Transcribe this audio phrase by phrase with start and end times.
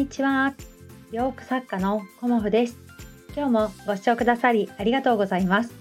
[0.00, 0.54] にちは。
[1.12, 2.78] 洋服作家のコモフです。
[3.36, 5.74] 今日もご視聴くださりありがとうございます。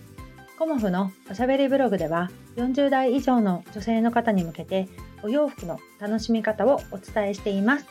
[0.57, 4.89] コモフのおしゃべりブログでは40代以上の女性の方に向けて
[5.23, 7.85] お洋服の楽しみ方をお伝えしています。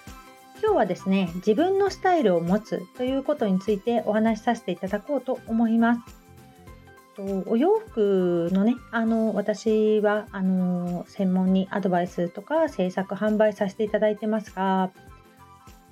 [0.63, 6.01] 今日はですね、自分のスタイルを持つということについてお話しさせていただこうと思います。
[7.47, 14.91] お洋服のね、あの、私は、あの、専門にアドバイスとか制作販売させていただいてますが、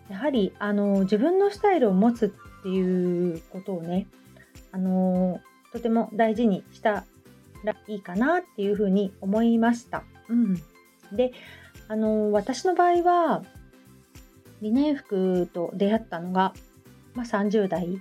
[0.09, 4.07] やはりあの自分のスタイルを持つっていうことをね
[4.73, 5.41] あの
[5.73, 7.05] とても大事にした
[7.65, 10.05] らいいかなっていうふうに思いました。
[10.29, 10.55] うん、
[11.13, 11.33] で
[11.89, 13.45] あの私の場合は
[14.63, 16.55] リネン服と出会ったのが、
[17.15, 18.01] まあ、30代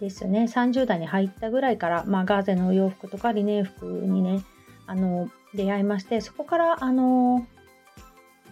[0.00, 4.44] ですね30代に入ったぐらいから、まあ、ガーゼのお洋服とかリネン服にね
[4.86, 7.46] あの出会いましてそこからあの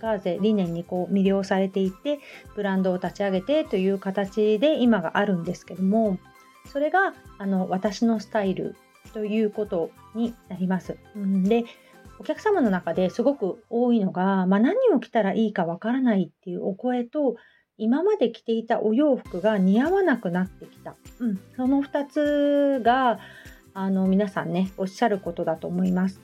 [0.00, 2.20] ガーゼ理念にこう魅了されていて
[2.54, 6.18] ブランドを立ち上げてという形で今があるんですけども
[6.70, 8.76] それがあの私のスタイル
[9.12, 10.96] ということになります。
[11.14, 11.64] で
[12.18, 17.36] お客様の中ですごく多いのが、まあ、何を着たらいいかわからないっていうお声と
[17.78, 23.18] 今まで着ていたお洋服が似合わなくなってきた、うん、その2つが
[23.74, 26.20] あの皆さんねおっしゃることだと思います。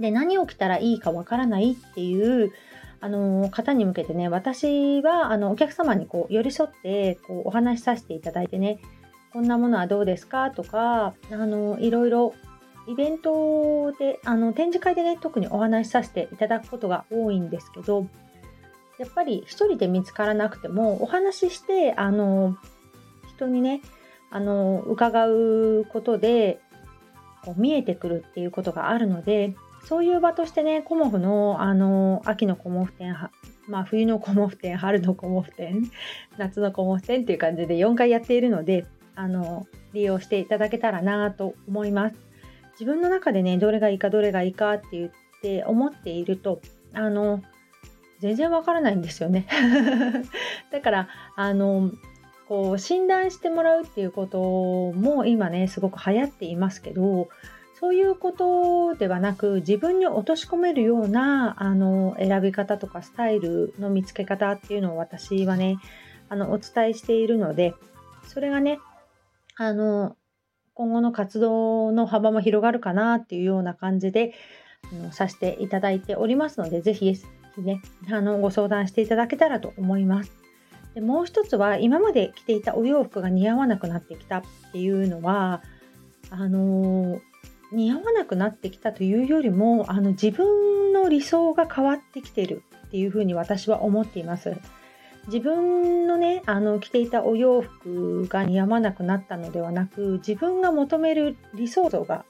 [0.00, 2.52] で何を着たらいいかわからないっていう
[3.00, 8.80] あの方に向けてね私はあのお客様にこう寄り添ってこうお話しさせていただいてね
[9.32, 12.34] こんなものはどうですかとかあのいろいろ
[12.86, 18.06] イベントであの展示会でね特にお話しさせていただくことが多いんですけど
[18.98, 22.56] やっぱり一人で見つからなくてもお話ししてあの
[23.34, 23.82] 人にね
[24.30, 26.60] あの伺うことで
[27.44, 33.14] こう見えてくるっていうことがあるのでそういう場としてね、コモフの、あの、秋のコモフ展、
[33.68, 35.90] まあ、冬のコモフ展、春のコモフ展、
[36.38, 42.16] 夏のコモフ展っていう感じで4回やっているので、あの、利用していただけたらなと思います。
[42.72, 45.10] 自分の中でね、どれがいいかどれがいいかって言っ
[45.42, 46.60] て思っていると、
[46.94, 47.42] あの、
[48.20, 49.46] 全然わからないんですよね。
[50.72, 51.90] だから、あの、
[52.48, 54.38] こう診断してもらうっていうこと
[54.92, 57.28] も今ねすごく流行っていますけど
[57.84, 65.76] そういうことではなく自分に落とし込めるようなあの選び方とかスタイルの見つけ方っていうのを私はね
[66.30, 67.74] あのお伝えしているので
[68.26, 68.78] それがね
[69.58, 70.16] あの
[70.72, 74.32] 今後の活動の幅も広がるかなっていうような感じで
[74.90, 77.20] あのさせていただいておりますのでぜひ
[77.58, 80.32] ねあのご相談していただけたらと思います。
[80.94, 85.62] でもう一つは今まで着ていたお洋服が似合わなくなってきたっていうのは
[86.30, 87.20] あの
[87.74, 94.56] 似合わなくなってきたというよりもあの自分の理想が変わってきてるっていうふうに私は思っています。
[95.26, 102.26] 自分のねあの着ていたお洋服が似合わなくなったのではなく自分が求める理想像が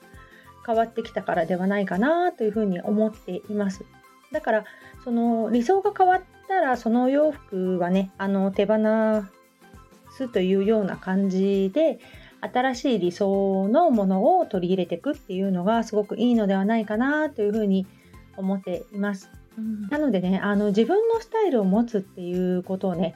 [0.65, 3.84] 変わってきたからではないかなというふうに思っています。
[4.32, 4.65] だから
[5.05, 8.76] その理想が変わったらそのお洋服はねあの手放
[10.11, 11.99] すというような感じで
[12.53, 17.87] 新しい理想のものを取り入れていくっていうのがすごくいいのではないかなというふうに
[18.37, 19.31] 思っています。
[19.56, 23.15] うん、なのでねあの自分のスタイルを持つっていうことをね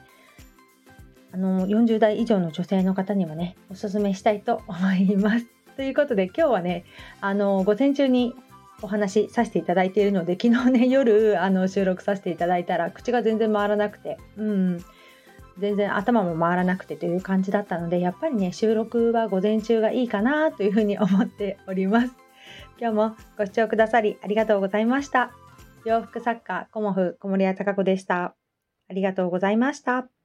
[1.31, 5.45] あの40代以上の女性の方にもねおすすめしたいと思います。
[5.75, 6.85] ということで今日はね
[7.21, 8.35] あの午前中に
[8.81, 14.85] お話しさせていただいているので昨日ね夜あの収録させていただいたら口が全然回らなくてうん
[15.59, 22.15] 全然頭も回らなくてという感じだったのでやっぱりね収録は午前中がいいかなというふうに思っております。
[22.79, 25.31] 今日もご視聴くださりありがとうございました。
[25.85, 28.35] 洋服作家コモフ小森屋隆子でした。
[28.89, 30.18] ありがとうございました。